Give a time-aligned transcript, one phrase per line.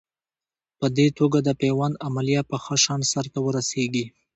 [0.79, 4.05] په دې توګه د پیوند عملیه په ښه شان سر ته ورسېږي.